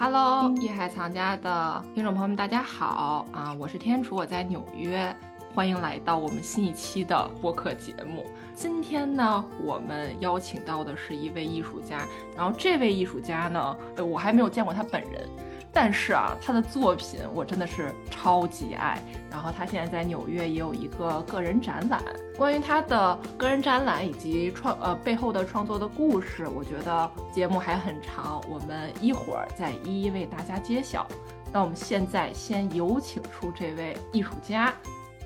[0.00, 3.52] Hello，艺海藏家的听众朋友们，大家好啊！
[3.58, 5.12] 我是天楚，我在纽约，
[5.52, 8.24] 欢迎来到我们新一期的播客节目。
[8.54, 12.06] 今天呢，我们邀请到的是一位艺术家，
[12.36, 15.28] 然后这位艺术家呢，我还没有见过他本人。
[15.72, 19.00] 但是啊，他的作品我真的是超级爱。
[19.30, 22.02] 然后他现在在纽约也有一个个人展览。
[22.36, 31.06] 关于他的个人展览以及创呃背后的创作的故事，我觉得节目还很长，我们一会儿再一一为大家揭晓。
[31.52, 34.72] 那我们现在先有请出这位艺术家。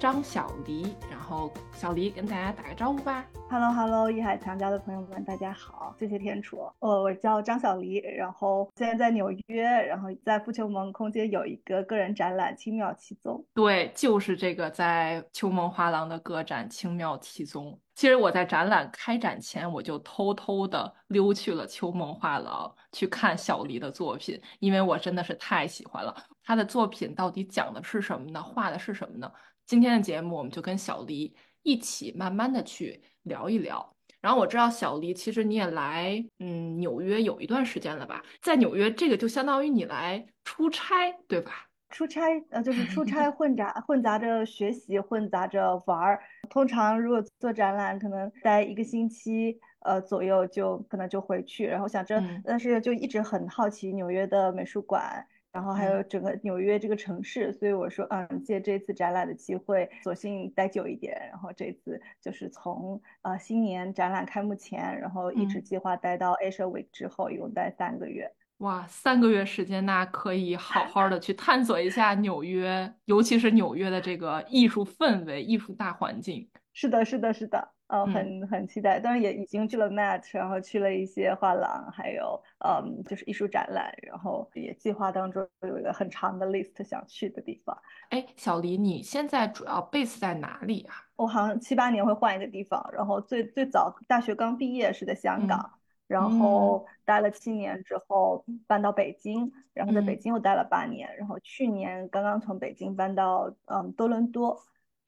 [0.02, 3.24] 张小黎，然后小黎跟大家打个招呼吧。
[3.48, 6.68] Hello，Hello，艺海强家的朋友们，大家好，谢谢天楚。
[6.80, 13.36] 我我叫张小黎，然后现在在纽约，然后在富秋蒙空间有一个个人展览《轻妙其踪》。
[13.54, 17.70] 对，就是这个在秋梦画廊的个展《轻妙其踪》。
[17.94, 26.12] 其实我在展览开展前，我就偷偷的溜去了秋梦画廊去看小黎的作品，因为我真的是太喜欢了。
[26.44, 28.42] 他的作品到底讲的是什么呢？
[28.42, 29.30] 画的是什么呢？
[29.72, 33.96] 今天的节目，我们就跟小黎一起慢慢的去聊一聊。
[34.20, 38.22] 然后我知道小黎，其实你也来，嗯，纽约有一段时间了吧？
[38.42, 41.70] 在纽约，这个就相当于你来出差，对吧？
[41.88, 42.20] 出差，
[42.50, 46.22] 呃，就是出差 混杂混杂着学习，混杂着玩儿。
[46.50, 51.64] 通常如果做展览，可能待一个星期，呃左右就可能就回去。
[51.64, 55.26] 然后想着，但是就一直很好奇纽约的美术馆。
[55.52, 61.14] 然后还有整个纽约这个城市，所以我说，嗯，借这次展览的机会，索性待久一点。
[61.30, 68.32] 然后这次就是从呃新年展览开幕前，然后一直计划待到 Asia Week 之后，一共待三个月。
[68.58, 76.48] 哇，三个月时间，那可以好好的去探索一下纽约，尤其是纽约的这个艺术氛围、艺术大环境。
[76.72, 77.72] 是的，是的，是的。
[77.92, 87.76] 呃，很很期待，当然也已经去了 Met，然后去了一些画廊，还有嗯，就是艺术展览，然后也计划当中有一个很长的 list 想去的地方。
[88.08, 90.94] 哎，小黎，你现在主要 base 在哪里啊？
[91.16, 95.70] 我好像七八年会换一个地方，然后最最早大学刚毕业是在香港，
[96.06, 104.58] 然后待了七年之后搬到北京，然后在北京又待了八年，然后去年刚刚从北京搬到嗯多伦多，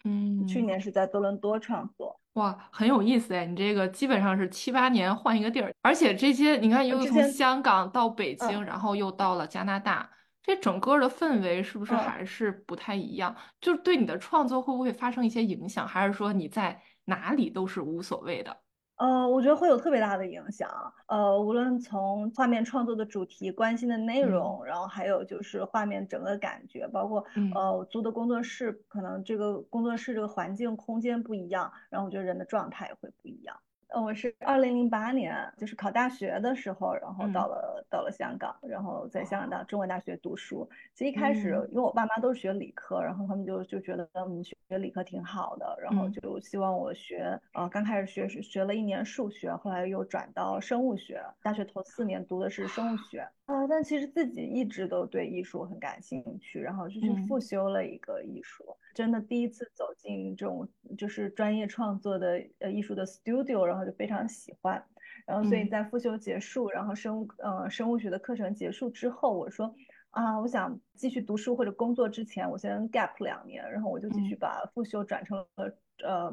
[0.04, 2.20] 嗯，去年是在多伦多创作。
[2.34, 3.46] 哇，很有意思哎！
[3.46, 10.10] 你这个基本上是七八年换一个地儿，而且这些你看，又从香港到北京，然后又到了加拿大，
[10.42, 13.36] 这整个的氛围是不是还是不太一样？
[13.60, 18.63] 就是对你的创作会不会发生一些影响，还是说你在哪里都是无所谓的？
[18.96, 20.70] 呃，我觉得会有特别大的影响。
[21.08, 33.56] 呃，无论从画面创作的主题、关心的内容，然后还有就是画面整个感觉，包括呃，我租的工作室，可能这个工作室这个环境空间不一样，然后我觉得人的状态也会不一样。
[34.00, 40.68] 我是二零零八年，就是考大学的时候，然后到了到了香港，然后在香港大中文大学读书。
[40.94, 51.22] 其实一开始，因为我爸妈都是学理科，然后他们就就觉得嗯学理科挺好的，然后就希望我学呃刚开始学学了一年数学，后来又转到生物学。
[51.42, 53.28] 大学头四年读的是生物学。
[53.46, 58.64] 啊，但其实自己一直都对艺术很感兴趣，然后就去复修了一个艺术。
[58.94, 60.66] 真的第一次走进这种
[60.96, 64.82] 就是专业创作的呃艺术的 studio，然后就非常喜欢。
[65.26, 69.74] 然后所以在复修结束，然后生物呃生物学的课程结束之后，我说
[70.10, 75.46] 啊，我想继续读书或者工作之前，我先 gap 两年，然后我就继续把复修转成了
[76.04, 76.32] 呃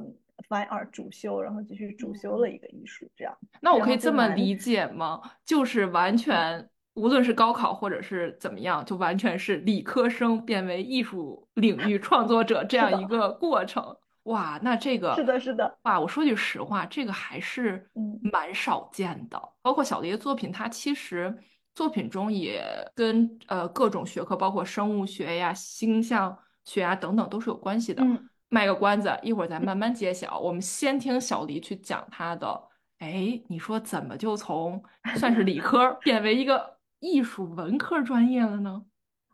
[0.50, 3.10] fine art 主修，然后继续主修了一个艺术。
[3.16, 5.22] 这样，那我可以这么理解吗？
[5.46, 6.68] 就是完全。
[6.96, 13.96] 无论是高考或者是怎么样，就完全是理科生变为艺术领域创作者这样一个过程。
[14.24, 15.78] 哇，那这个是的，是的。
[15.84, 17.90] 哇，我说句实话，这个还是
[18.22, 19.42] 蛮少见的。
[19.62, 21.36] 包括小黎的作品，他其实
[21.74, 22.64] 作品中也
[22.96, 28.04] 跟呃各种学科，包括生物学呀、星象学啊等等都是有关系的。
[28.50, 30.40] 卖个关子，一会儿咱慢慢揭晓。
[30.40, 32.62] 我们先听小黎去讲他的。
[33.00, 34.84] 哎，你说怎么就从
[35.16, 36.80] 算是理科变为一个？
[37.04, 38.84] 艺术文科专业了呢？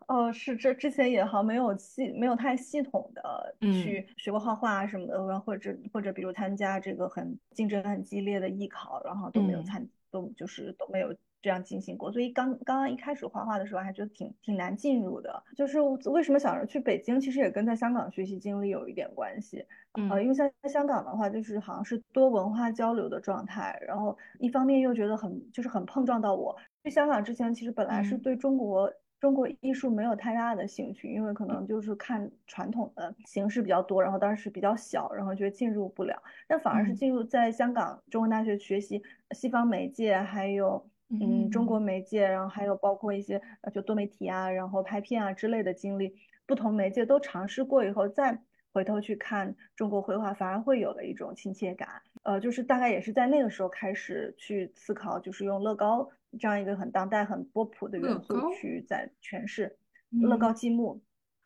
[0.08, 12.10] 哦，是这之前也好，没有系没有太系统的去学过画画什么的，或者或者比如参加这个很竞争很激烈的艺考，然后都没有参，都就是都没有这样进行过。
[12.10, 15.42] 所以刚刚刚一开始画画的时候，还觉得挺挺难进入的。
[15.54, 19.66] 就是为什么想着去北京，其实也跟在香港学习经历有一点关系。
[20.10, 26.56] 呃，因为在香港的话，就是好像是多文化交流的状态，然后一方面又觉得很就是很碰撞到我。
[26.82, 36.22] 去香港之前，其实本来是对中国中国艺术没有太大的兴趣，因为可能就是看传统的形式比较多，然后当时比较小，然后觉得进入不了。
[36.46, 46.14] 但反而是进入在香港中文大学学习西方媒介，还有嗯，中国媒介，然后还有包括一些呃，就多媒体啊，然后拍片啊之类的经历，
[46.46, 48.38] 不同媒介都尝试过以后，再
[48.72, 51.88] 回头去看中国绘画，反而会有了一种亲切感。
[52.28, 56.06] 呃，就是大概也是在那个时候开始去思考，就是用乐高
[56.38, 59.74] 这样一个很当代、很波普的元素去在诠释
[60.10, 61.00] 乐高积木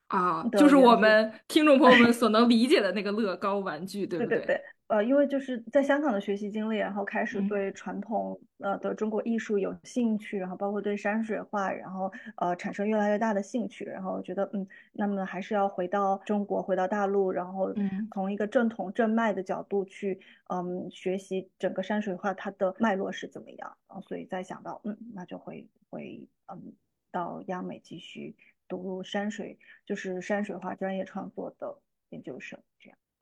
[0.09, 4.39] 啊，就是我们听众朋友们所 能理解的那个乐高玩具，对不对？
[4.39, 4.63] 对对对。
[4.93, 17.73] 呃，因为就是在香港的学习经历，然后开始对传统呃的中国艺术有兴趣，然后包括对山水画，然后呃产生越来越大的兴趣，然后觉得嗯，那么还是要回到中国，回到大陆，然后
[18.13, 26.71] 从一个正统正脉的角度去嗯学习整个山水画它的脉络是怎么样，然后所以再想到嗯，那就会会嗯
[27.11, 28.37] 到央美继续
[28.69, 31.79] 读山水，就是山水画专业创作的
[32.11, 32.61] 研究生。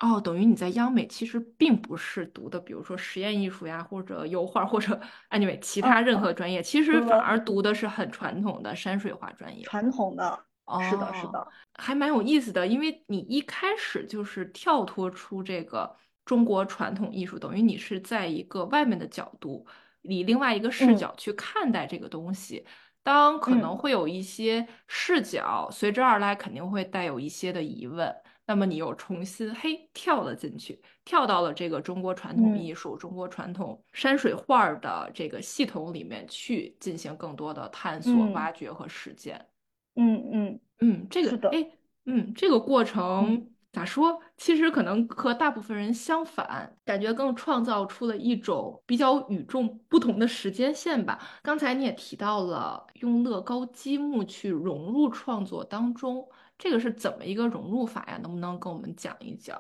[0.00, 4.99] 哦，等于你在央美其实并不是读的，比如说实验艺术呀，或者油画，或者
[5.29, 9.62] anyway 其他任何专业，其实反而读的是很传统的山水画专业。
[9.64, 10.43] 传统的，
[10.88, 12.67] 是的，是的，还蛮有意思的。
[12.67, 15.94] 因为你一开始就是跳脱出这个
[16.25, 19.67] 中国传统艺术，等于你是在一个外面的角度，
[20.00, 22.64] 以另外一个视角去看待这个东西。
[23.02, 28.14] 当可能会有一些视角随之而来，肯定会带有一些的疑问。
[28.50, 39.47] 那么你又重新嘿跳了进去，跳到了这个中国传统艺术、中国传统山水画的这个系统里面去进行更多的探索、挖掘和实践。
[39.94, 41.64] 嗯嗯嗯，这个哎，
[42.06, 44.20] 嗯，这个过程咋说？
[44.37, 51.20] 其实可能和大部分人相反，感觉更创造出了一种比较与众不同的时间线吧。
[51.41, 56.29] 刚才你也提到了用乐高积木去融入创作当中。
[56.61, 58.19] 这个是怎么一个融入法呀？
[58.23, 59.59] 能不能跟我们讲一讲？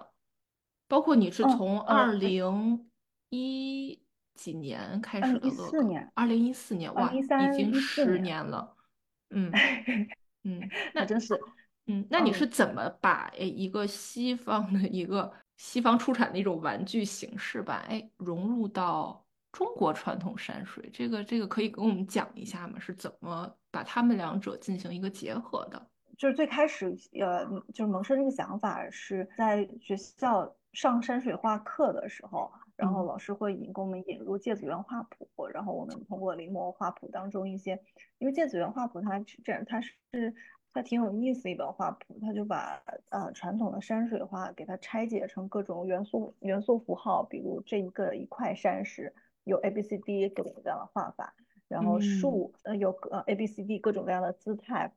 [0.86, 2.90] 包括你是从二零
[3.30, 3.98] 一
[4.34, 5.78] 几年开始的乐高？
[6.14, 7.22] 二零一四年，哇，已
[7.56, 8.76] 经十年了。
[9.30, 9.50] 嗯
[10.44, 10.60] 嗯，
[10.92, 11.40] 那真是，
[11.86, 20.90] 嗯，那你是怎么把诶一个西方的一个西方出产的一种玩具形式吧，哎，融入到中国传统山水？
[20.92, 22.78] 这个这个可以跟我们讲一下吗？
[22.78, 25.88] 是怎么把他们两者进行一个结合的？
[26.20, 37.80] 就是最开始，呃，就是萌生这个想法是在学校上山水画课的时候，然后老师会引给我们引入芥子园画谱，然后我们通过临摹画谱当中一些，
[38.18, 39.94] 因为芥子园画谱它这样，它是
[40.74, 49.14] 它挺有意思一本画谱，它就把呃传统的山水画给它拆解成各种元素元素符号，比如这一个一块山石
[49.44, 51.34] 有 A B C D 各种各样的画法，
[51.66, 54.92] 然后树呃有呃 A B C D 各种各样的姿态。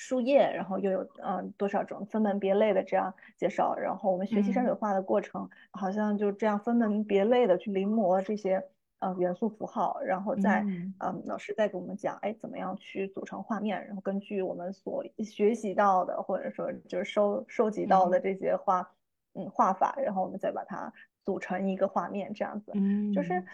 [0.00, 8.62] 树叶，然后又有嗯多少种分门别类的这样介绍，然后我们学习山水画的过程，好像就这样分门别类的去临摹这些
[9.00, 11.24] 呃元素符号，然后再嗯。
[11.26, 18.88] 老师再给我们讲，哎怎么样去组成画面，然后根据我们所学习到的或者说就是收收集到的这些画
[19.34, 20.92] 嗯画法，然后我们再把它
[21.24, 22.70] 组成一个画面，这样子，
[23.12, 23.44] 就是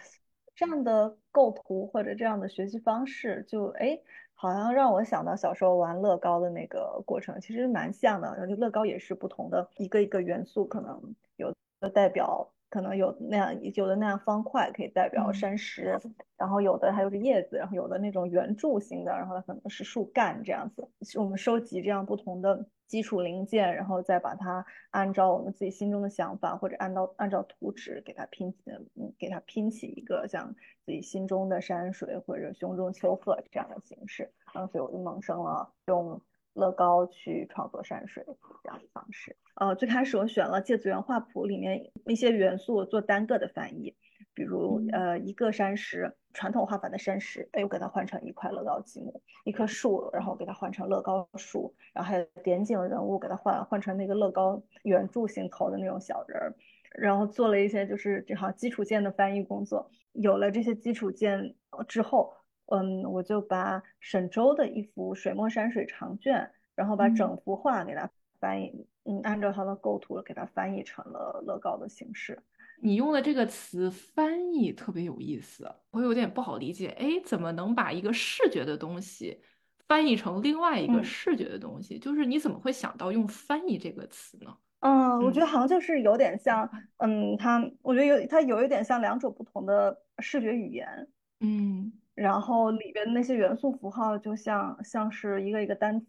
[0.53, 3.99] 这样的构图或者这样的学习方式，就哎。
[4.35, 8.27] 好像让我想到小时候玩乐高的那个过程，其实蛮像的。
[8.37, 15.97] 然后乐高也是不同的一个一个元素，可能有的代表，可能有那样有的那样方块可以代表山石，
[16.37, 20.87] 然后有的还有是叶子，然后有的那种圆柱形的，然后它可能是树干这样子。
[21.01, 30.53] 是我们收集这样不同的基础零件，然后再把它按照我们自己心中的想法，或者按照按照图纸给它拼，嗯，给它拼起一个像。
[30.85, 36.21] 自己心中的山水或者胸中丘壑这样的形式，然后所以我就萌生了用
[36.55, 38.25] 乐高去创作山水
[38.63, 39.35] 这样的方式。
[39.55, 43.95] 呃，最开始我选了芥子园画谱里面一些元素做单个的翻译，
[44.33, 49.11] 比如呃一个山石，传统画法的山石，哎，我给它换成一块乐高积木；
[49.43, 56.55] 一棵树，然后给它换成乐高树；然后还有点景人物，给它换换成那个乐高圆柱形头的那种小人儿。
[56.97, 59.89] 然后做了一些就是这行基础件的翻译工作。
[60.13, 61.55] 有了这些基础件
[61.89, 62.33] 之后，
[62.67, 72.41] 嗯，我就把沈周的一幅水墨山水长卷，然后把整幅画给它翻译，嗯，按照它的构图给它翻译成了乐高的形式。
[72.81, 76.89] 你用的这个词“翻译”特别有意思，我有点不好理解。
[76.99, 79.41] 哎，怎么能把一个视觉的东西
[79.87, 81.97] 翻译成另外一个视觉的东西？
[81.97, 84.55] 就是你怎么会想到用“翻译”这个词呢？
[84.81, 91.07] 嗯，我觉得好像就是有点像， 嗯，它，我觉得有它有一点像两种不同的视觉语言，
[91.39, 96.07] 嗯，然后里边那些元素符号就像像是一个一个单词，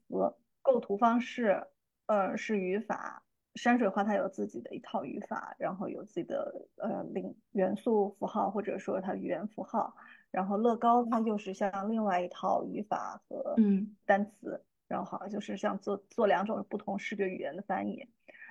[0.63, 1.63] 构图方式，
[2.07, 3.23] 呃，是语法，
[3.57, 9.95] 山水画它有自己的一套语法，然后有自己的呃零元素符号或者说它语言符号，
[10.31, 13.93] 然后乐高它就是像另外一套语法和嗯。
[14.09, 17.99] 单词，然后好像就是像做做两种不同视觉语言的翻译。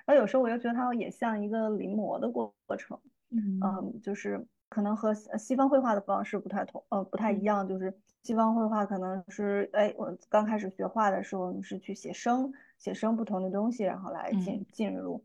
[0.04, 7.66] 然后有时候我又觉得它也像一个临摹的过程，嗯，就是可能和西方绘画的方式不太同，呃，不太一样。
[7.66, 7.92] 就是
[8.22, 15.24] 西方绘画可能是，哎，我刚开始学画的时候，你是去写生，写生不同的东西，然后来进进入。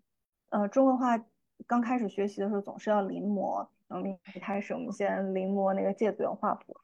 [0.49, 1.23] 呃，中国画
[1.67, 3.67] 刚开始学习的时候，总是要临摹。
[3.91, 6.75] 我们一开始，我们先临摹那个芥子园画谱。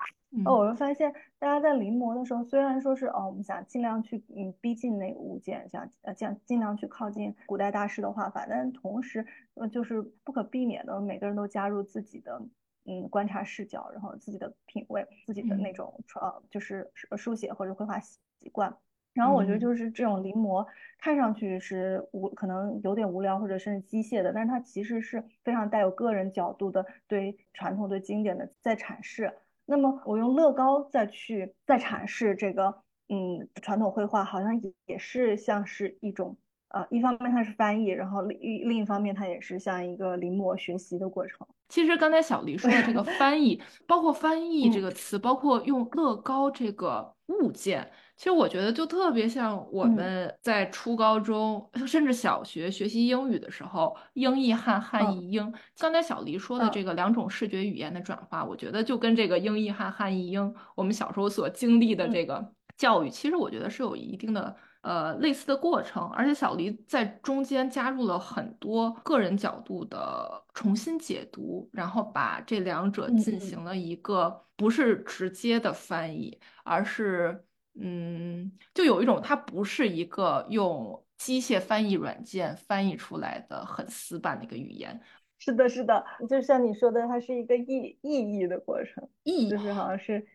[0.46, 12.42] 哦，我就发现大家在临摹的时候，虽然说是哦，我们想尽量去嗯逼近那个物件，想呃尽尽量去靠近古代大师的画法，但同时呃就是不可避免的，每个人都加入自己的
[12.84, 18.20] 嗯观察视角，然后自己的品味，自己的那种呃就是书写或者绘画习
[18.52, 18.78] 惯。
[19.18, 20.64] 然后我觉得就是这种临摹，
[21.00, 29.34] 看上去是无可能有点无聊或者甚至机械的，但是它其实是非常带有个人角度的对传统对经典的在阐释。
[29.66, 32.76] 那么我用乐高再去再阐释这个
[33.10, 36.38] 嗯传统绘画，好像也也是像是一种
[36.70, 41.46] 呃一方面它是翻译，然后另另一方面它也是像一个临摹学习的过程。
[41.70, 47.90] 其实刚才小黎说的这个翻译，包括翻译这个词，包括用乐高这个物件。
[48.18, 55.54] 其实我觉得就特别像我们在初高中甚至小学学习英语的时候，英译汉，汉译英。
[55.78, 66.10] 刚才小黎说的这个两种视觉语言的转化，我觉得就跟这个英译汉，汉译英，我们小时候所经历的这个教育，其实我觉得是有一定的呃类似的过程。
[66.10, 77.44] 而且小黎在中间加入了很多个人角度的重新解读，然后把这两者进行了一个不是直接的翻译，而是。
[77.80, 85.00] 嗯，就有一种，它不是一个用机械翻译软件翻译出来的很死板的一个语言。
[85.40, 90.26] 是的，是的，就像你说的，它是一个意意译的过程，意就是好像是，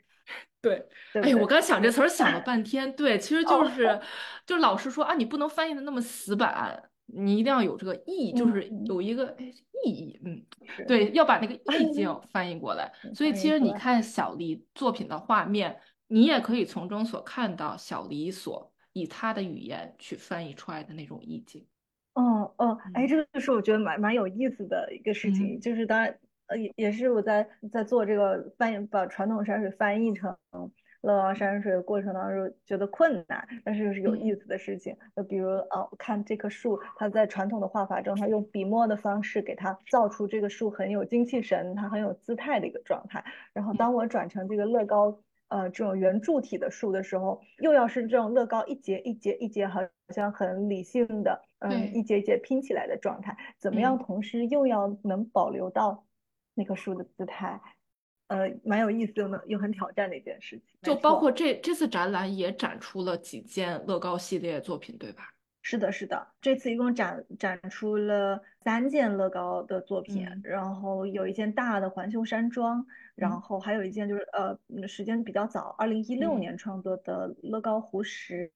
[0.60, 0.86] 对。
[1.14, 4.00] 哎我刚想这词儿想了半天，对，其实就是，
[4.46, 9.36] 就老师说啊，你不能翻译的那么死板，你一定要有这个意，就是有一个
[9.84, 10.40] 意义，嗯，
[10.86, 12.92] 对，要把那个意境翻译过来。
[13.12, 15.80] 所以其实你看小丽作品的画面。
[16.12, 21.66] 你也可以从中所看到小李所以他的语言去翻译出来的那种意境。
[22.12, 26.14] 哦哦，哎，这个就是我觉得蛮蛮有意思的一个事情，就是当然
[26.48, 30.36] 呃也也是我在在做这个翻译，把传统山水翻译成
[31.00, 34.94] 乐高山水的过程当中觉得困难，但是又是有意思的事情。
[35.16, 43.24] 就比如哦，看这棵树，它在传统的画法中，它用笔墨的方式给它造出这个树很有精气神，它很有姿态的一个状态。
[43.54, 45.18] 然后当我转成这个乐高。
[45.52, 53.98] 呃，这种圆柱体的树的时候，又要是这种乐高一节一节一节，好像很理性的，嗯，一节一节拼起来的状态，怎么样？
[53.98, 56.06] 同时又要能保留到
[56.54, 57.60] 那棵树的姿态，
[58.28, 60.66] 呃，蛮有意思的，又很挑战的一件事情。
[60.80, 65.31] 就包括这这次展览也展出了几件乐高系列作品，对吧？
[65.62, 72.84] 是的，是的，这次一共展展出了三件乐高的作品，然后有一件大的环秀山庄。
[73.14, 78.50] 然后还有一件就是呃，时间比较早，二零一六年创作的乐高湖石，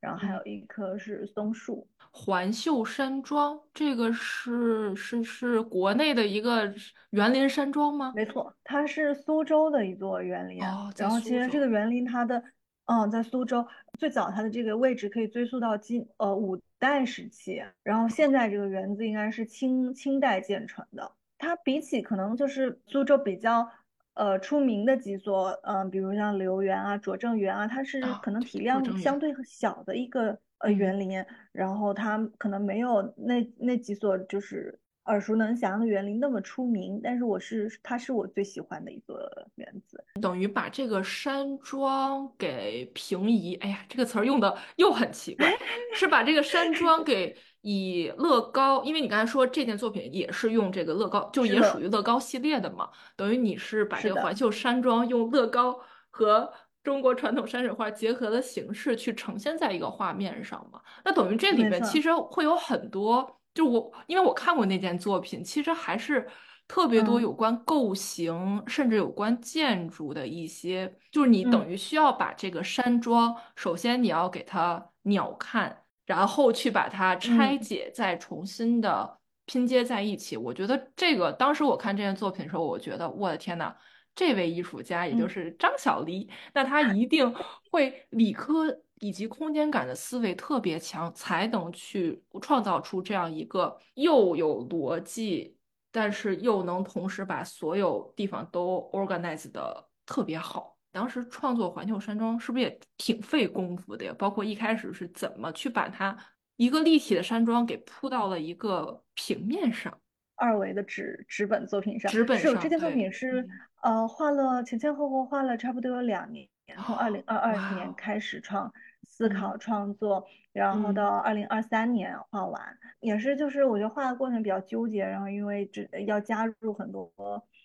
[0.00, 1.86] 然后还有一棵是松树。
[2.10, 6.74] 环秀山庄，这个是是是国内的一个
[7.10, 8.12] 园林山庄吗？
[8.14, 10.60] 没错，它是苏州的一座园林。
[10.64, 12.42] 哦，然后其实这个园林它的，
[12.86, 13.66] 嗯，在苏州
[13.98, 21.12] 最早它的这个位置可以追溯到金呃五代时期，然后现在这个园子应该是清清代建成的。
[21.38, 23.70] 它比起可能就是苏州比较。
[24.14, 45.52] 呃，出名的几所，嗯，比如像留园啊、拙政园啊，它是可能体量相对小的一个呃园林，然后它可能没有那那几所就是耳熟能详的园林那么出名，但是我是它是我最喜欢的一个园子，等于把这个山庄给平移，哎呀，这个词儿用的又很奇怪，
[45.94, 47.36] 是把这个山庄 给。
[47.64, 55.78] 以乐高，因为你刚才说这件作品也是用这个乐高，就也属于乐高系列的嘛，等于你是把这个环秀山庄用乐高
[56.10, 60.80] 和中国传统山水画结合的形式去呈现在一个画面上嘛？
[61.04, 66.28] 那等于这里面其实会有很多，就我因为我看过那件作品，其实还是
[66.66, 75.74] 特别多有关构型，甚至有关建筑的一些，就是你等于需要把这个山庄，首先你要给它鸟瞰。
[76.04, 80.36] 然后去把它拆解，再重新的拼接在一起。
[80.36, 83.72] 我觉得这个当时我看这件作品的时候，我觉得我的天呐，
[84.14, 87.32] 这位艺术家也就是张小黎，那他一定
[87.70, 95.56] 会理科以及空间感的思维特别强，才能去创造出这样一个又有逻辑
[95.90, 100.78] 但是又能同时把所有地方都 organize 的特别好。
[100.92, 104.14] 当时创作环球山庄是不是也挺费功夫的呀？
[104.16, 106.16] 包括一开始是怎么去把它
[106.56, 109.98] 一个立体的山庄给铺到了一个平面上，
[110.36, 112.08] 二维的纸纸本作品上。
[112.12, 113.48] 纸本上，这件作品是
[113.82, 118.72] 呃画了前前后后画了差不多有两年，然后二零二二年开始创
[119.12, 127.12] 思考创作，然后到二零二三年画完，也是就是我觉得画的过程比较纠结，然后因为只要加入很多。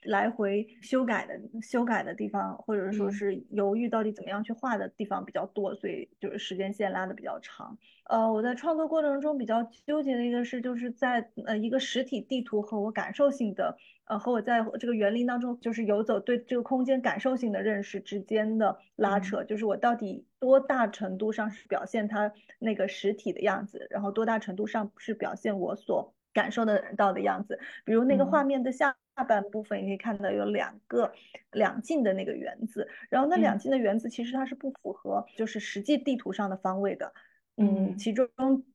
[0.07, 7.77] 来回修改的修改的地方，或者说是犹豫到底怎么样去画的地方比较多，所以就是时间线拉的比较长。
[8.05, 28.95] 呃，我在创作过程中比较纠结的一个是，就是在呃一个实体地图和我感受性的，呃和我在这个园林当中就是游走对这个空间感受性的认识之间的拉扯，就是我到底多大程度上是表现它那个实体的样子，然后多大程度上是表现我所感受得到的样子，比如那个画面的下。
[29.17, 31.11] 下半部分你可以看到有两个
[31.51, 37.11] 两进的那个园子，然后那两进的园子其实它是不符合就是实际地图上的方位的，
[37.55, 38.29] 嗯，其中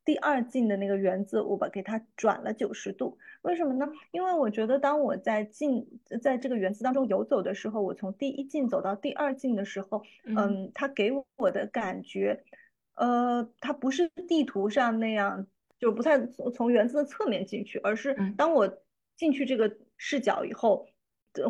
[0.05, 3.89] 第二进的那个园子我把给它转了九十度，为什么呢？
[4.11, 5.87] 因为我觉得当我在进
[6.21, 12.43] 在这个园子当中游走的时候，我从第一进走到第二进的时候，嗯，它给我的感觉，
[12.97, 15.47] 呃，它不是地图上那样，
[15.83, 18.67] 就不太从从园子的侧面进去，而是当我
[19.19, 19.71] 进去这个。
[20.05, 20.85] 视角以后，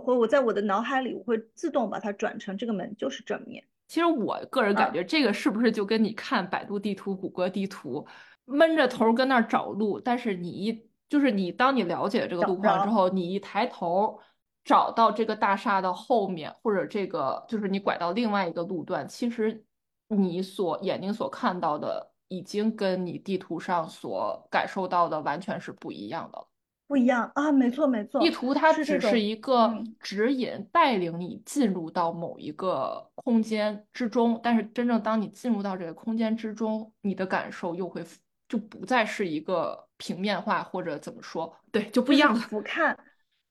[0.04, 3.64] 或我在我的脑海里，我会自动把它转成这个门就是正面。
[3.88, 8.06] 其实我个人感觉，这个是不是就跟你看百度地图、谷歌地图，
[8.44, 14.20] 闷着头跟那儿找路，但是你一就是你当你了解这个路况之后，你一抬头
[14.62, 19.64] 找到这个大厦的后面，或者这个就是你拐到另外一个路段，其实
[20.08, 26.48] 你所眼睛所看到的，已经跟你地图上所感受到的完全是不一样的了。
[26.86, 29.70] 不一样啊，没错没错，地图它只是一个
[30.00, 34.40] 指引，带领你进入到某一个空间之中。
[34.42, 38.02] 但是真正当你进入到这个空间之中，你的感受又会
[38.48, 42.40] 就不再是一个平面化或者怎么说，对，就不一样了。
[42.40, 42.94] 俯瞰，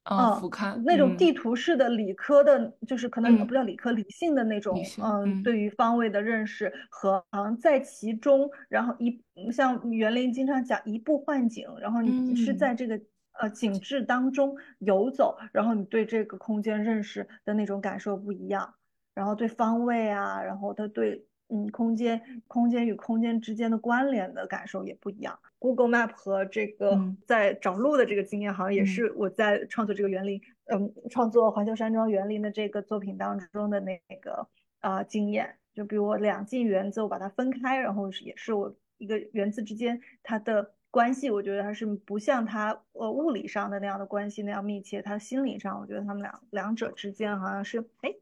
[0.04, 7.24] 嗯，俯瞰那种地图式的理科的，就是可能不叫理科，理性的那种，嗯，对于方位的认识和
[7.60, 13.00] 在其中，然后一像园林经常讲一步换景，然后你是在这个。
[13.40, 18.72] 呃，景致当中游走，然后你对这个空间认识的那种感受不一样，
[19.16, 25.40] 然后对方位啊，然后他对嗯空间空间与空间之间的关联的感受也不一样。
[25.62, 34.48] Google Map 和这个在找路的这个经验，好像也是我在创作这个园林，嗯，创作环球山庄园林的这个作品当中的那个
[34.80, 35.56] 啊经验。
[35.76, 40.74] 就比如我两进园子，我把它分开，然后也是我一个园子之间它的。
[40.94, 48.14] 关系，我觉得它是不像它呃物理上的那样的关系那样密切，它心理上，我觉得他们两两者之间好像是哎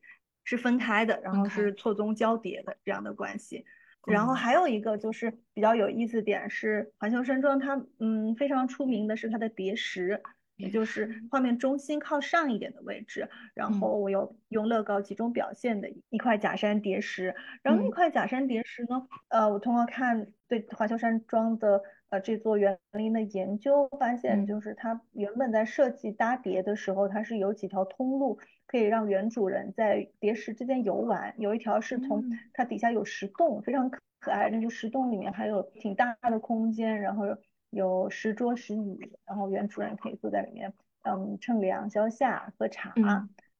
[0.43, 3.65] 是分开的，然后是错综交叠的这样的关系。
[4.05, 10.21] 然后还有一个就是比较有意思点是环球山庄，它嗯非常出名的是它的叠石，
[10.55, 21.81] 也就是画面中心靠上一点的位置，然后我有用乐高集中表现的一块假山叠石，然后那块假山叠石呢，呃，我通过看对环球山庄的。
[22.09, 31.35] 呃，这座园林的研究发现，就是它原本在设计搭叠的时候，它是有几条通路可以让原主人在叠石之间游玩。
[31.37, 34.49] 有一条是从它底下有石洞，非常可爱。
[34.49, 37.25] 那个石洞里面还有挺大的空间，然后
[37.69, 42.91] 有石桌石椅，然后原主人可以坐在里面，嗯，乘凉消夏喝茶。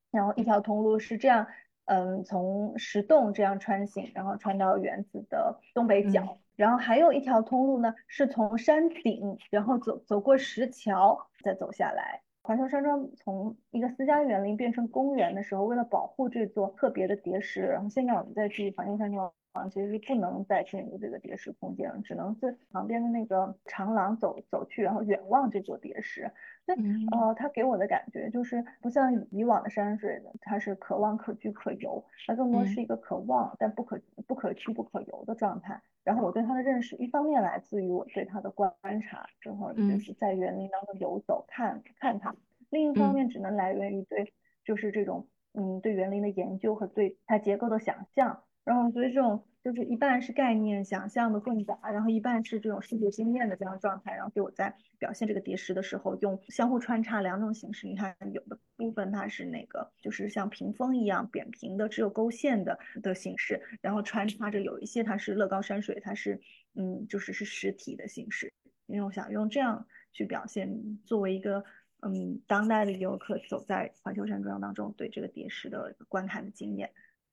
[0.09, 1.45] 然后一条通路是这样，
[1.85, 6.39] 嗯，从石洞这样穿行，然后穿到园子的东北角。
[6.59, 12.21] 然后还有一条通路呢，是从山顶，然后走走过石桥，再走下来。
[12.41, 19.31] 环球山庄从一个私家园林变成公园的时候，为了保护这座特别的叠石，然后现在我们再去环球山庄。
[19.71, 26.31] 其实是不能再进入这个叠石空间了，只能是旁边的那个长廊走走去，然后远望这座叠石。
[26.69, 35.81] 那呃，它给我的感觉就是不像以往的山水的，它是可望可居可游，它更多是一个可望但不可不可去不可游的状态。
[36.03, 42.31] 然后我对它的认识，一方面来自于我对它的观察，之后就是在园林当中游走看看它；
[42.69, 48.43] 另一方面只能来源于对就是这种嗯对园林的研究和对它结构的想象。
[48.63, 54.13] 然后所以这种就是一半是概念想象的混杂，然后一半是这种视觉经验的这样状态。
[54.15, 57.85] 然后给我在表现这个叠石的时候，用相互穿插两种形式。
[57.85, 66.39] 你看有的部分它是那个就是像屏风一样扁平的，只有勾线的的形式，然后穿插着有一些它是乐高山水，它是
[66.75, 68.51] 嗯就是是实体的形式。
[68.87, 71.63] 因为我想用这样去表现，作为一个
[72.01, 76.89] 嗯，当代的游客走在环球山庄当中对这个叠石的观看的经验。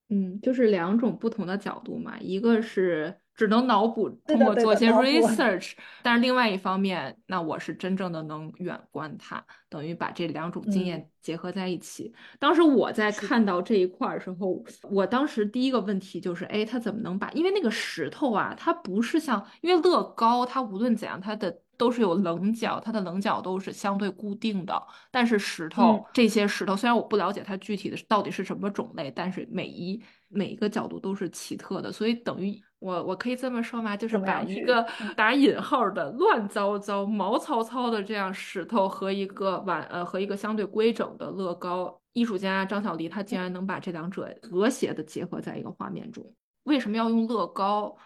[0.08, 3.14] 嗯，就是两种不同的角度嘛，一个是。
[3.36, 12.14] 只能脑补，通过做一些 research，但是另外一方面，那我是真正的能远观它，等于把这两种经验结合在一起。
[12.38, 17.30] 当时我在看到这一块儿时候，我当时第一个问题就是，哎，它怎么能把？
[17.32, 24.80] 因为那个石头啊，它不是像，因为乐高它无论怎样，它的都是有棱角，它的棱角都是相对固定的。
[25.10, 32.60] 但是石头这些石头，虽然我不了解它具体的到底是什么种类，但是每一每一个角度都是奇特的，所以等于。
[32.78, 33.96] 我我可以这么说吗？
[33.96, 34.86] 就是把一个
[35.16, 46.22] 打引号的乱糟糟、毛糙糙的这样石头和一个碗呃和一个相对规整的乐高，艺术家张小黎他竟然能把这两者和谐的结合在一个画面中。
[46.64, 47.96] 为什么要用乐高？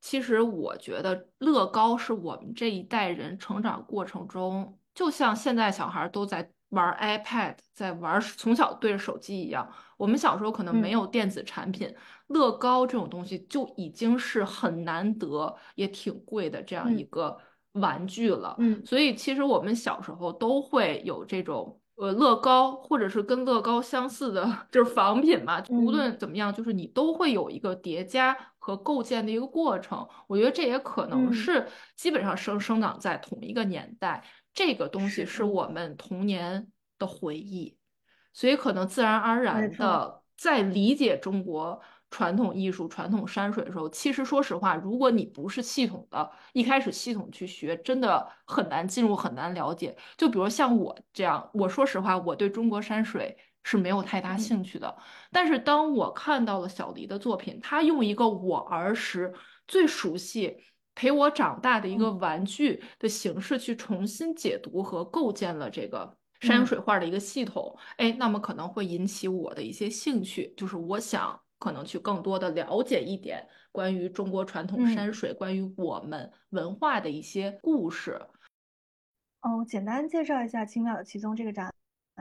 [0.00, 6.50] 其实我觉得乐高是我们这一代人成长过程中，就像现在小孩都在。
[6.70, 9.68] 玩 iPad，在玩从小对着手机一样。
[9.96, 11.92] 我们小时候可能没有电子产品，
[12.28, 17.36] 乐高这种东西就已经是很难得也挺贵的这样一个
[17.72, 18.54] 玩具了。
[18.60, 25.60] 嗯，所以其实我们小时候都会有这种呃乐高，或者是跟乐高相似的， 就是仿品嘛。
[25.70, 30.08] 无论怎么样，就是你都会有一个叠加和构建的一个过程。
[30.28, 34.22] 我觉得这也可能是基本上生生长在同一个年代。
[34.54, 36.68] 这个东西是我们童年
[36.98, 37.76] 的回忆，
[38.32, 49.96] 所以可能自然而然的在理解中国传统艺术、传统山水的时候，其实说实话，如果你不是系统的，一开始系统去学，真的很难进入，很难了解。
[50.16, 54.96] 就比如像我这样，我说实话，我对中国山水是没有太大兴趣的。
[55.30, 59.32] 但是当我看到了小黎的作品，他用一个我儿时
[59.66, 60.64] 最熟悉。
[60.92, 78.20] 陪我长大的一个玩具的形式去重新解读和构建了这个山水画的一个系统，哎，那么可能会引起我的一些兴趣，就是我想可能去更多的了解一点关于中国传统山水，关于我们文化的一些故事。
[79.40, 81.72] 哦，简单介绍一下《青鸟的其中》这个展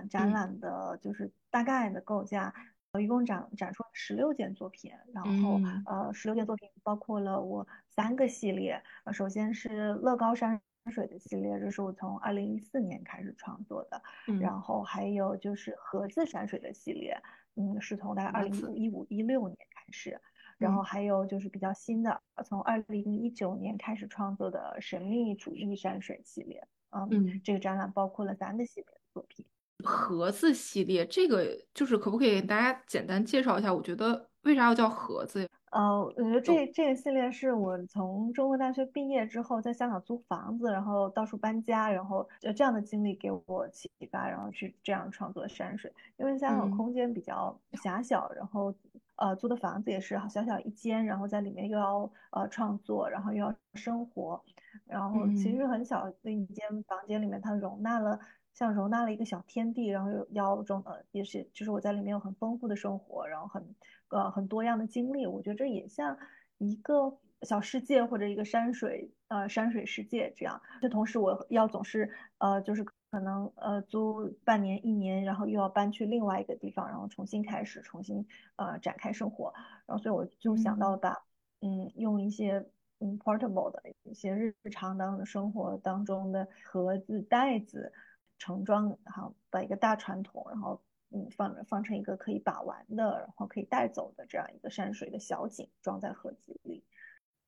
[0.10, 2.54] 展览的，就是大概的构架。
[3.00, 8.82] 一共展展出了十六件作品，然后呃，十六件作品包括了我三个系列。
[9.04, 14.02] 呃，首先是乐高山水的系列，这是我从二零一四年开始创作的。
[14.42, 17.16] 然后还有就是盒子山水的系列，
[17.54, 20.20] 嗯，是从大概二零一五一六年开始。
[20.58, 26.68] 然后还有就是比较新的，从二零一九年开始创作的神秘主义山水系列。
[26.90, 29.46] 嗯，这个展览包括了三个系列的作品。
[29.84, 33.74] 盒子系列，这个就是可不可以给大家简单介绍一下？
[33.74, 35.48] 我觉得为啥要叫盒子呀？
[35.72, 45.94] 呃，我觉得这这个系列是我从中国大学毕业之后，在香港租房子，然后到处搬家，然后就这样的经历给我启发，然后去这样创作山水。
[46.18, 48.74] 因为香港空间比较狭小，然后
[49.16, 54.42] 呃租的房子也是小小一间，然后在里面又要呃创作，然后又要生活，
[54.88, 58.20] 然后其实很小的一间房间里面，它容纳了。
[58.54, 63.76] 像容纳了一个小天地，然后又要中呃，也是就是我在里面有很丰富的生活，然后很
[64.10, 66.18] 呃很多样的经历，我觉得这也像
[66.58, 70.62] 一个小世界或者一个山水呃山水世界这样。
[70.82, 79.54] 这同时我要总是呃就是可能呃租半年一年，然后又要搬去另外一个地方，然后重新开始重新呃展开生活，
[79.86, 81.16] 然后所以我就想到把
[81.62, 82.66] 嗯用一些
[83.00, 87.94] 嗯 portable 的一些日常当中生活当中的盒子袋子。
[88.40, 96.84] 盛装，然后把一个大传统，然后嗯放放成一个可以把玩的，然后可以带走的这样一个山水的小景，装在盒子里，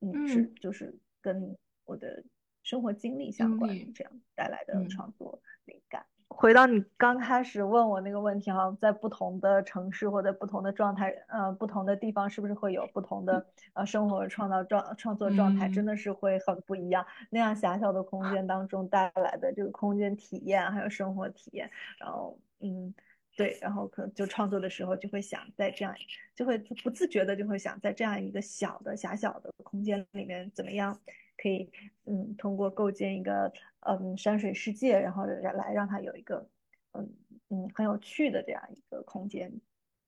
[0.01, 2.23] 嗯是就是跟我的
[2.61, 6.05] 生活经历相关，这样带来的创作灵感。
[6.33, 15.67] 回到你刚开始问我那个问题哈，在不同的城市或者不同的状态，呃，不同的地方是不是会有不同的呃生活创造状创作状态？
[15.69, 17.05] 真的是会很不一样。
[17.29, 22.93] 那样狭小的空间当中带来的这个空间体验，还有生活体验，然后嗯，
[23.35, 25.93] 对，然后可能就创作的时候就会想在这样，
[26.35, 30.97] 就会不自觉的就会想在这样一个小的狭小的空间里面怎么样。
[31.37, 31.67] 可以，
[32.05, 36.47] 嗯，通过构建一个，嗯，山水世界，然后来让它有一个，
[36.93, 37.09] 嗯
[37.49, 39.51] 嗯，很有趣的这样一个空间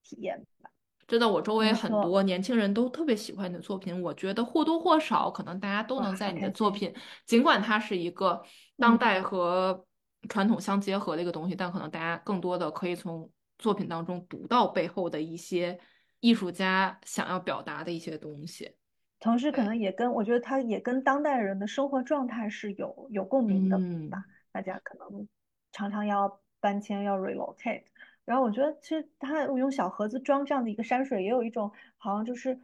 [0.03, 0.69] 体验吧。
[1.05, 4.01] 真的，我周围很多年轻人都特别喜欢你的作品。
[4.01, 6.93] 我觉得或多或少，可能大家都能在你的作品，
[7.25, 8.41] 尽管它是一个
[8.77, 9.85] 当代和
[10.29, 15.77] 传统相结合的一个东西，但可能大家更多的可以从作品当中读到背后的一些
[16.21, 18.75] 艺术家想要表达的一些东西。
[19.23, 23.77] 同时，可能也跟我觉得，他也跟当代人的生活状态是有有共鸣的
[24.09, 24.25] 吧。
[24.51, 25.25] 大家可能
[25.71, 27.83] 常常要搬迁要 relocate。
[28.25, 32.59] 然后我觉得其实他用小盒子装这样的一个山水，也有一种好像就是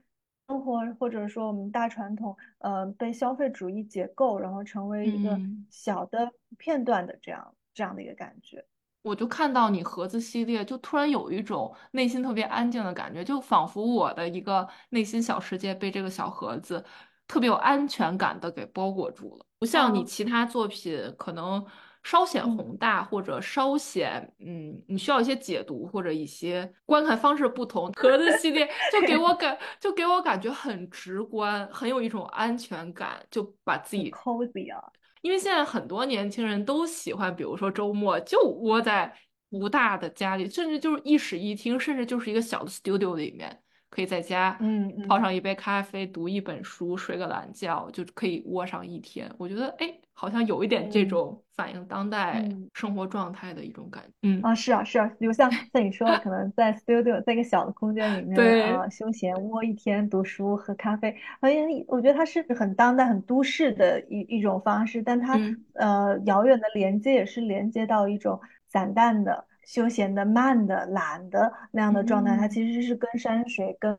[0.49, 8.65] 生活或者说我们大传统，呃，被消费主义解构，然后成为一个小的片段的这样这样的一个感觉。
[9.01, 16.83] 我就看到你盒子系列，就突然有一种内心特别安静的感觉，就仿佛我的一个内心小世界被这个小盒子
[17.27, 21.65] 特别有安全感的给包裹住了，不像你其他作品可能
[22.03, 27.91] 稍显宏大或者稍显嗯，你需要一些解读或者一些观看方式不同。
[27.93, 34.81] 盒子系列就给我感就给我感觉很直观，很有一种安全感，就把自己 cozy 啊。
[35.21, 39.13] 因为现在很多年轻人都喜欢，比如说周末就窝在
[39.49, 49.29] 不大的家里，甚至就是一室一厅，甚至就是一个小的 studio 里面，可以在家嗯泡上一杯咖啡，读一本书，睡个懒觉，就可以窝上一天。
[49.37, 54.09] 我觉得哎，好像有一点这种反映当代生活状态的一种感觉。
[54.21, 65.39] 嗯啊，是啊是啊，比如像像你说的，可能在 studio 在一个小的空间里面啊，休闲窝一天，读书喝咖啡，好像我觉得它是很当代、很都市的一一种方式，但它
[65.73, 69.48] 呃遥远的连接也是连接到一种散淡的。
[69.69, 73.95] 休闲的、慢的、懒的那样的状态，它其实是跟山水、跟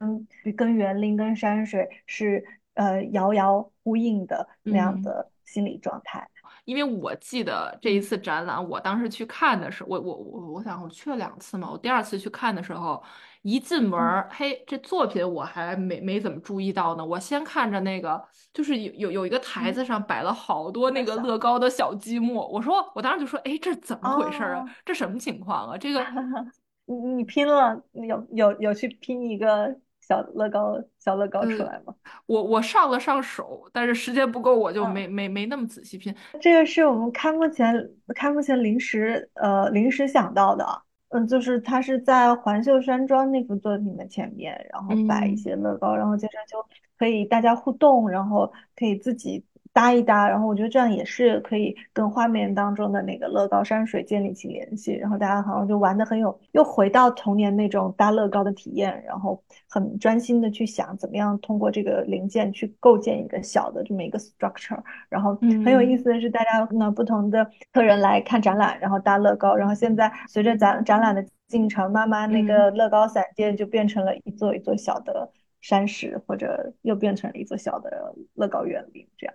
[0.57, 6.29] 跟园林、跟山水是呃遥遥呼应的那样的心理状态。
[6.71, 13.03] 因为我记得这一次展览，我当时去看的时候，我我我我想我去了两次嘛，我第二次去看的时候，
[13.43, 17.05] 一进门儿，嘿，这作品我还没没怎么注意到呢。
[17.05, 18.23] 我先看着那个，
[18.55, 24.65] 就是有有有一个台子上摆了好多那个乐高的小积木，我说我当时就说，哎，这怎么回事啊？
[24.85, 25.77] 这什么情况啊？
[25.77, 26.07] 这个
[26.87, 29.77] 你你拼了，有有有去拼一个。
[30.11, 31.95] 小乐高，小乐高出来吗？
[32.27, 36.13] 我我上了上手，但是时间不够，我就没没没那么仔细拼。
[36.41, 40.67] 这个是我们开幕前开幕前临时呃临时想到的，
[41.11, 46.59] 嗯，就是它是在环秀山庄那幅作品的前面，然后摆一些乐高，然后接着就
[46.99, 49.45] 可以大家互动，然后可以自己。
[49.73, 64.79] 搭一搭，然后我觉得这样也是可以跟画面当中的那个乐高山水建立起联系，然后大家好像就玩的很有，又回到童年那种搭乐高的体验，然后很专心的去想怎么样通过这个零件去构建一个小的这么一个 structure，
[65.09, 75.31] 然后很有意思的是，大家呢不同的客人来看展览，然后搭乐高，然后现在随着展展览的进程，慢慢那个乐高散件就变成了一座一座小的
[75.61, 79.35] 山石，或者又变成了一座小的乐高园林这样。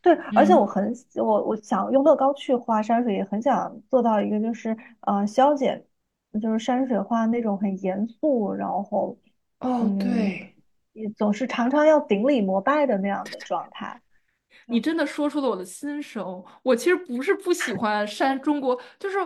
[0.00, 5.84] 对，而且我很我我想用乐高去画山水，也很想做到一个就是呃消减，
[6.40, 9.18] 就是山水画那种很严肃，然后
[9.60, 10.54] 哦对，
[10.92, 14.00] 也总是常常要顶礼膜拜的那样的状态。
[14.66, 16.44] 你真的说出了我的心声。
[16.62, 19.18] 我其实不是不喜欢山中国，就是。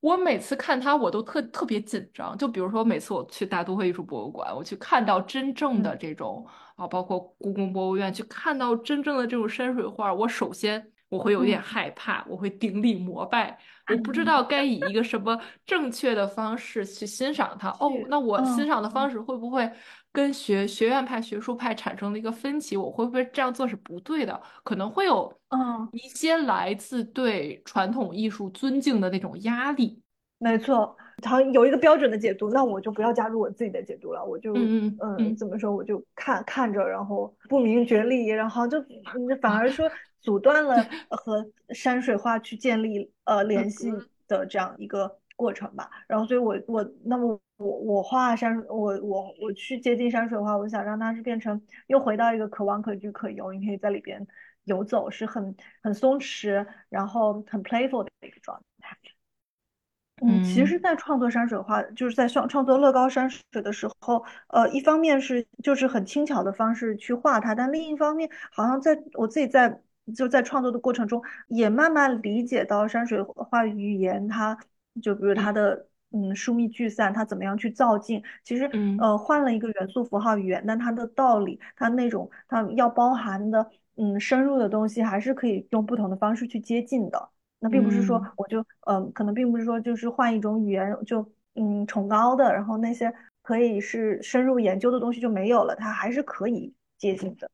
[0.00, 2.36] 我每次看他，我都特特别紧张。
[2.38, 13.58] 就比如说，每次我去大都会艺术博物馆，我去看到真正的这种啊，包括故宫博物院，去看到真正的这种山水画，我首先我会有点害怕，我会顶礼膜拜，
[13.92, 17.70] 我不知道该以一个什么正确的方式去欣赏它。
[17.80, 19.70] 哦，那我欣赏的方式会不会
[20.12, 22.76] 跟学学院派、学术派产生了一个分歧？
[22.76, 24.40] 我会不会这样做是不对的？
[24.64, 25.32] 可能会有。
[25.50, 30.02] 嗯，一些来自对传统艺术尊敬的那种压力，
[30.40, 38.84] 没错，他有一个标准的解读，那我就不要加入我自己的解读了，我就嗯嗯怎么说，我就看看着，然后不明觉厉，然后就
[39.40, 39.88] 反而说
[40.20, 40.76] 阻断了
[41.10, 43.92] 和山水画去建立呃联系
[44.28, 45.90] 的这样一个过程吧。
[46.06, 54.26] 然后，所以我我那么我我画山，我我我去接近山水画，我想让它是变成又回到一个可望可居可游，你可以在里边。
[54.64, 58.98] 游走是很很松弛，然后很 playful 的一个状态。
[60.20, 69.80] 嗯，其实，在创作山水画，就是在创创作乐高山水的时候，呃，一方面是就是很轻巧的方式去画它，但另一方面，好像在我自己在
[70.14, 74.56] 就在创作的过程中，也慢慢理解到山水画语言，它
[75.02, 78.22] 就比如它的嗯疏密聚散，它怎么样去造境。
[78.44, 83.70] 其实，呃，换了一个元素符号语言，但它的道理，它那种它要包含的。
[83.98, 87.30] 嗯，深入的东西还是可以用不同的方式去接近的。
[87.60, 97.50] 那并不是说我就嗯，可能并不是说就是换一种语言就嗯崇高的，然后那些可以是深入研究的东西就没有了，它还是可以接近的。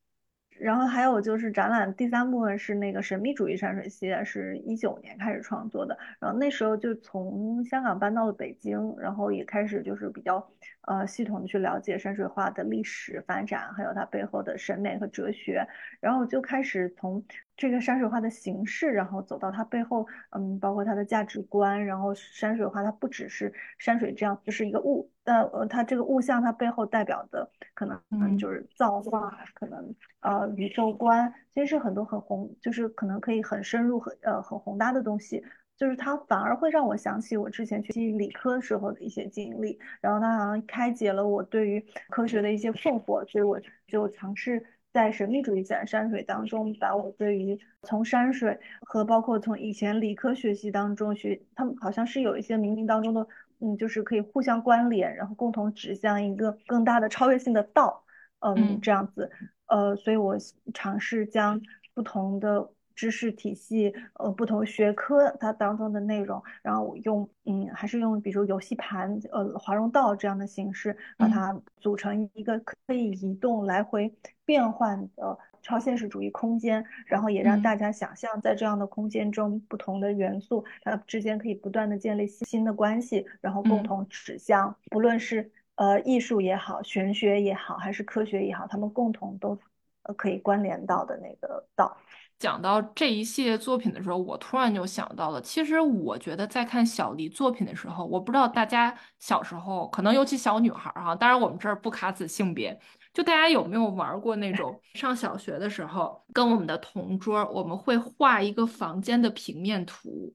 [0.63, 5.99] 然后还有就是展览第三部分是那个神秘主义山水系列，是一九年开始创作的。
[6.21, 10.49] 然后那时候就从香港搬到了北京，然后也开始就是比较
[10.83, 15.67] 呃系统的去了解山水画的历史发展，还有它背后的审美和哲学。
[16.01, 17.25] 然后就开始从
[17.63, 35.41] 这个山水画的形式，然后走到它背后，嗯，包括它的价值观，然后山水画它不只是山水这样，就是一个物，呃呃，它这个物象它背后代表的可能嗯就是造化，可能呃宇宙观，其实是很多很宏，就是可能可以很深入很呃很宏大的东西。
[35.75, 53.27] 就是它反而会让我想起我之前学习理科时候的一些经历，然后它好像开解了我对于科学的一些困惑，所以我就尝试在神秘主义自然山水当中，把我对于从山水和包括从以前理科学习当中学，他们好像是有一些冥冥当中的，
[53.61, 58.05] 嗯，就是可以互相关联，然后共同指向一个更大的超越性的道，
[58.41, 59.31] 嗯，这样子，
[59.67, 60.37] 呃，所以我
[60.75, 61.61] 尝试将
[61.95, 62.71] 不同的。
[62.95, 89.57] 知识体系，呃，不同学科它当中的内容，然后用，嗯，还是用比如游戏盘，呃，华容道这样的形式，把它组成一个可以移动、来回变换的超现实主义空间，然后也让大家想象在这样的空间中，不同的元素它之间可以不断的建立新的关系，然后共同指向，不论是呃艺术也好、玄学也好，还是科学也好，他们共同都
[90.03, 91.97] 呃可以关联到的那个道。
[92.43, 102.77] 讲到这一系列作品的时候，我突然就想到了，其实我觉得在看小黎作品的时候，我不知道大家小时候，可能尤其小女孩哈，当然我们这儿不卡子性别，
[103.15, 110.35] 就大家有没有玩过那种 上小学的时候，跟我们的同桌，我们会画一个房间的平面图，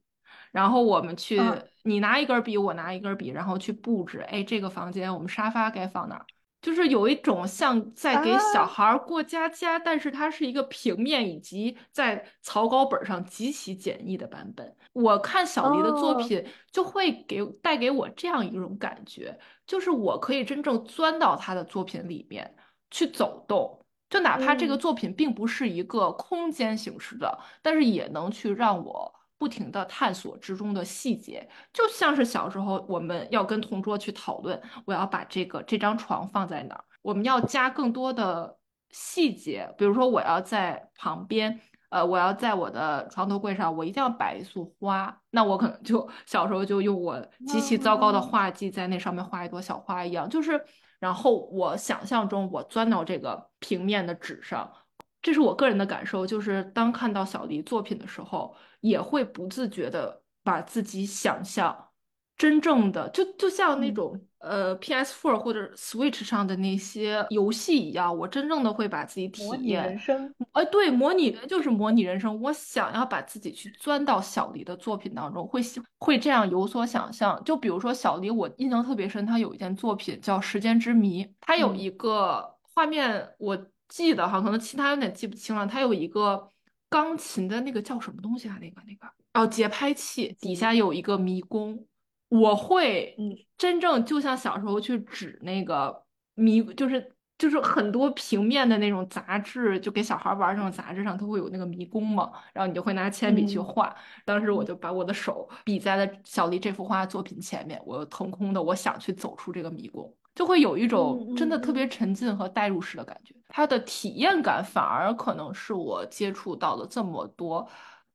[0.53, 1.41] 然后我们去，
[1.83, 6.25] 你拿一根笔，我拿一根笔，然后去布置，哎，这个房间我们沙发该放哪？
[6.61, 14.75] 就是有一种像在给小孩过家家，但是它是一个平面以及在草稿本上极其简易的版本。
[14.93, 22.55] 我看小黎的作品，就会给带给我这样一种感觉，就是我可以真正钻到他的作品里面
[22.89, 29.13] 去走动，就哪怕这个作品并不是一个空间形式的，但是也能去让我。
[29.37, 38.57] 不停的探索之中的细节，就像是小时候我们要跟同桌去讨论，我要把这个这张床放在哪儿，我们要加更多的
[38.89, 50.59] 细节，比如说我要在旁边，呃，我要在我的床头柜上，我一定要摆一束花，那我可能就小时候就用我极其糟糕的画技在那上面画一朵小花一样，就是，
[50.99, 54.71] 然后我想象中我钻到这个平面的纸上。
[55.19, 61.89] 这是我个人的感受，就是当看到小黎作品的时候，也会不自觉的把自己想象
[62.37, 70.31] 真正的，就就像那种呃 PS4 或者 Switch 上的那些游戏一样，我真正的会把自己体验人生。
[70.51, 72.39] 哎，对，模拟就是模拟人生。
[72.41, 75.59] 我想要把自己去钻到小黎的作品当中，会
[75.97, 77.43] 会这样有所想象。
[77.43, 83.57] 就比如说小黎，我印象特别深，他有一件作品叫《时间之谜》，他有一个画面我。
[83.89, 85.65] 记得哈，可能其他有点记不清了。
[85.65, 86.51] 它有一个
[86.89, 88.57] 钢琴的那个叫什么东西啊？
[88.61, 91.85] 那个那个哦，节拍器底下有一个迷宫。
[92.29, 93.15] 我会
[93.57, 102.29] 真正就像小时候去指那个迷，就是就是很多平面的那种杂志，就给小孩玩那种杂志上都会有那个迷宫嘛。
[102.53, 103.95] 然后你就会拿铅笔去画。
[104.25, 110.13] 当时我就把我的手比在了小丽这幅画作品前面，我腾空的，我想去走出这个迷宫。
[110.37, 117.67] 就会有一种真的特别沉浸和代入式的感觉，它的体验感反而可能是我接触到了这么多，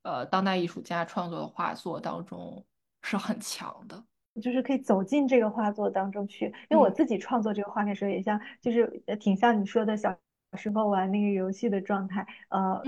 [0.03, 2.65] 呃，当代艺术家创作的画作当中
[3.03, 4.01] 是很强的，
[4.41, 6.47] 就是可以走进这个画作当中去。
[6.71, 8.87] 因为我自己创作这个画面时候，也像，就是
[9.19, 10.17] 挺像你说的小。
[10.57, 12.83] 时候玩那个游戏的状态，呃，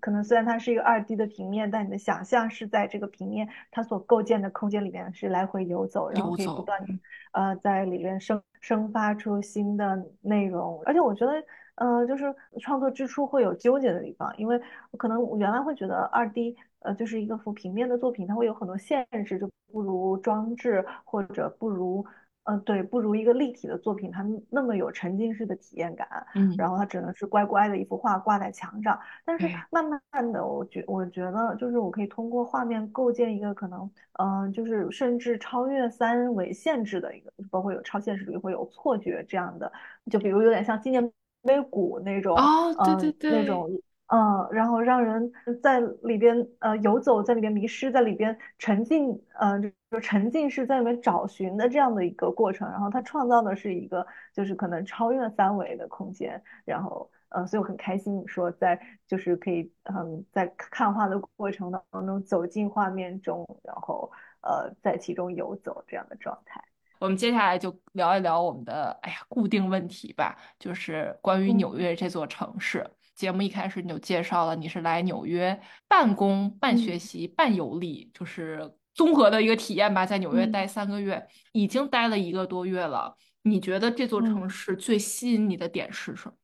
[0.00, 6.86] 可能虽然它是一个二 D 的平面，但你的想象是在这个平面它所构建的空间里面是来回游走，然后可以不断的
[7.32, 10.80] 呃在里面生生发出新的内容。
[10.86, 11.32] 而且我觉得，
[11.74, 14.60] 呃，就是创作之初会有纠结的地方，因为
[14.96, 22.06] 可能我原来会觉得二 D 呃就是一个幅平面的作品，它会有很多限制，就不如装置或者不如。
[22.48, 26.08] 嗯，对，不如一个立体的作品，它那么有沉浸式的体验感。
[26.34, 28.98] 嗯，然后它只能是乖乖的一幅画挂在墙上。
[29.24, 39.70] 但是慢慢的，我觉我觉得就是我可以通过画面构建一个可能，嗯，就是甚至超越三维限制的一个，包括有超现实主义，会有错觉这样的。
[40.10, 43.70] 就比如有点像纪念碑谷那种，哦，对对对，那种。
[44.08, 45.30] 嗯，然后让人
[45.62, 52.66] 在里边呃游走，在里边迷失，在里边沉浸，呃，就沉浸式在里面找寻的这样的一个过程。
[52.70, 56.42] 然后他创造的是一个就是可能超越三维的空间。
[56.64, 66.62] 然后，呃，所以我很开心说在就是可以嗯在看画的过程当中走进画面中，然后呃在其中游走这样的状态。
[66.98, 72.84] 我们接下来就聊一聊我们的哎呀固定问题吧，就是关于纽约这座城市。
[73.18, 83.16] 节目一开始你就介绍了你是来纽约半工半学习半游历，就是综合的一个体验吧，在纽约待三个月，已经待了一个多月了。
[83.42, 86.34] 你觉得这座城市最吸引你的点是什么？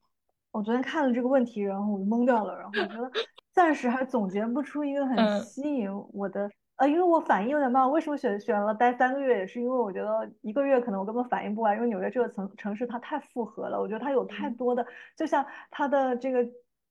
[0.51, 3.09] 我昨天看了这个问题，然后我就懵掉了，然后我觉得
[3.53, 6.51] 暂时还总结不出一个很吸引我的。
[6.77, 9.39] 呃，因为我反应有点慢，为什么选选了待三个月？
[9.39, 14.85] 也是因为我觉得一个月可能我根本反应不完，因为纽约这个城城市它太复合了，我觉得它有太多的，
[15.17, 16.45] 就像它的这个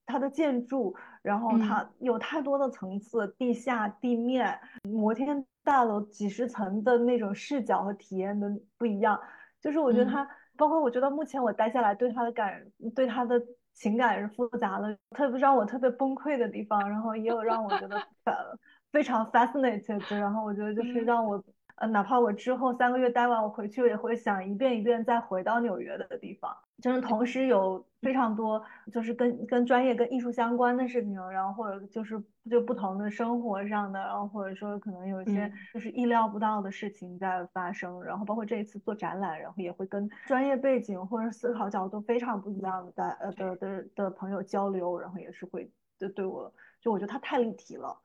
[0.06, 9.20] 它的建筑，然后它有太多的层次，地下、地面、摩天大楼几十层的那种视角和体验的不一样。
[9.62, 10.28] 就是我觉得它，
[10.58, 12.62] 包括我觉得目前我待下来对它的感，
[12.96, 13.42] 对它的
[13.74, 17.96] 情感是复杂的，特别让我特别崩溃的地方，然后也有让我觉得
[18.26, 18.58] 呃。
[18.94, 21.44] 非常 fascinated，然后我觉得就是让我，
[21.76, 26.56] 呃，哪怕我之后三个月待完，我回去也会想一遍一遍再回到纽约的地方。
[26.82, 28.62] 就是同时有非常多
[28.92, 47.98] 就是跟跟专业跟艺术相关的事情，然后或者就是就不同的生活上的，然后或者说可能有一些就是意料不到的事情在发生，然后包括这一次做展览，然后也会跟专业背景或者思考角度非常不一样的呃的的的朋友交流，然后也是会就对我就我觉得他太立体了。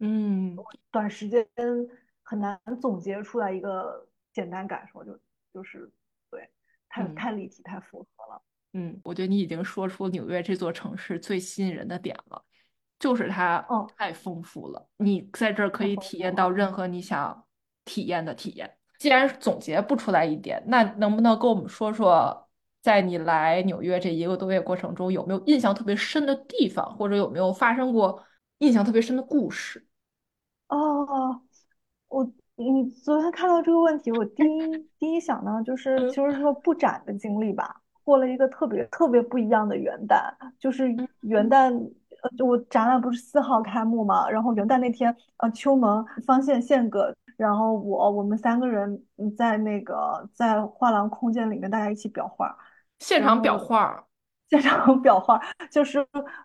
[0.00, 0.56] 嗯，
[0.90, 1.46] 短时间
[2.28, 5.18] 很难总结出来一个简单感受，就
[5.54, 5.90] 就是
[6.30, 6.46] 对，
[6.90, 8.42] 太太立体，太符合了。
[8.74, 12.44] 嗯，我觉得你已经说出纽约这座城市最吸引人的点了，
[12.98, 13.66] 就是它
[13.96, 14.86] 太丰富了。
[14.98, 17.46] 你在这儿可以体验到任何你想
[17.86, 18.76] 体验的体验。
[18.98, 22.50] 既然总结不出来一点，那能不能跟我们说说，
[22.82, 28.22] 在你来纽约这一个多月过程中，有没有印象特别深的地方，或者有没有发生过
[28.58, 29.86] 印象特别深的故事？
[30.68, 31.40] 哦，
[32.08, 40.90] 我你昨天看到这个问题，我第一 第一想到就是，就是说布展的经历吧，过了一个特别特别不一样的元旦，就是
[41.20, 41.72] 元旦，
[42.22, 49.00] 呃，就我展览不是四号开幕嘛，然后元旦那天，呃，秋萌、方宪、宪哥，然后我，我们三个人
[49.36, 52.56] 在那个在画廊空间里面，大家一起裱画，
[52.98, 54.04] 现场 裱画。
[54.50, 55.38] 现场裱画
[55.70, 56.02] 就是，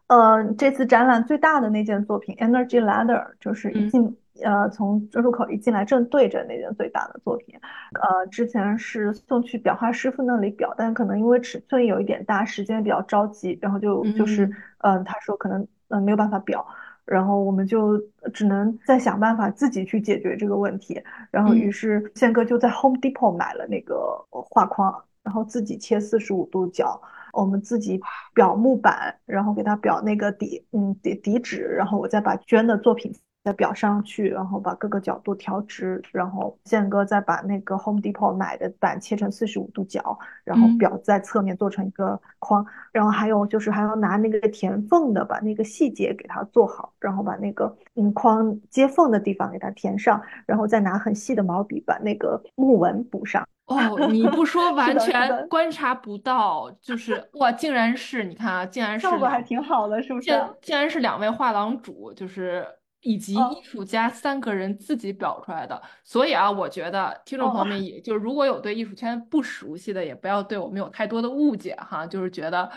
[0.08, 7.60] 呃，这次展览最大的那件作品《Energy Ladder》，就是一进，呃，从入口一进来正对着那件最大的作品。
[7.94, 16.66] 呃，之前是送去裱画师傅那里裱，但可能因为尺寸有一点大，时间比较着急，然后就就是，嗯，他说可能嗯没有办法裱，
[17.06, 18.02] 然后我们就
[18.34, 21.02] 只能再想办法自己去解决这个问题。
[21.30, 27.00] 然后于是宪哥就在 Home Depot 买了那个画框，然后自己切四十五度角。
[27.34, 28.00] 我们自己
[28.36, 33.12] 裱木板，然后给它裱那个底，嗯，底底纸，然后我再把娟的作品
[33.44, 53.46] 再裱上去，然后把各个角度调直，然后建哥再把那个 Home Depot 买的板切成四十五度角，然后表在侧面做成一个框，然后还有就是还要拿那个填缝的把那个细节给它做好，然后把那个嗯框接缝的地方给它填上，然后再拿很细的毛笔把那个木纹补上。
[53.66, 60.26] 哦，你不说完全观察不到，就是 哇，竟然是你看啊，竟然是效果还挺好的，是不是？
[60.26, 62.68] 竟竟然是两位画廊主，就是
[63.04, 65.80] 以及艺术家三个人自己表出来的。
[66.04, 72.72] 所以啊，我觉得听众朋友们， 也就是如果有对艺术圈不熟悉的，也不要对我们有太多的误解哈，就是觉得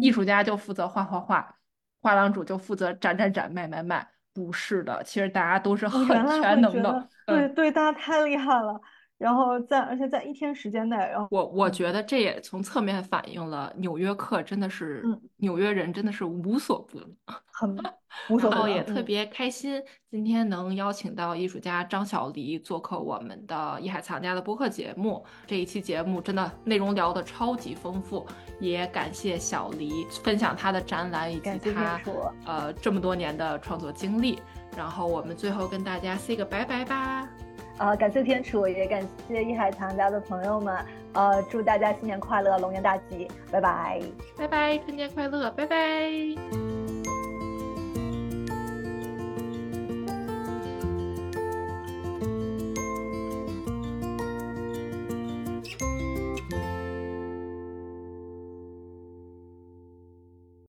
[0.00, 1.56] 艺术家就负责画画画，
[2.00, 7.08] 画廊主就负责展展展卖卖卖，不是的，其实大家都是很全能的。
[7.26, 8.80] 对对，大家太厉害了。
[9.18, 15.02] 然后在，而且在一天时间内，然后我我觉得这也从侧面反映了纽约客真的是，
[15.38, 17.08] 纽约人真的是无所不能，
[17.50, 17.76] 很
[18.28, 18.70] 无所不能。
[18.70, 25.24] 也特别开心，今天能邀请到艺术家张小黎做客我们的艺海藏家的播客节目。
[25.46, 28.26] 这一期节目真的内容聊得超级丰富，
[28.60, 31.98] 也感谢小黎分享他的展览以及他
[32.44, 34.38] 呃这么多年的创作经历。
[34.76, 37.26] 然后我们最后跟大家 say 个拜拜吧。
[37.78, 40.76] 呃，感谢天楚，也感谢艺海藏家的朋友们。
[41.12, 44.02] 呃，祝大家新年快乐，龙年大吉，拜拜，
[44.36, 46.85] 拜拜，春节快乐，拜拜。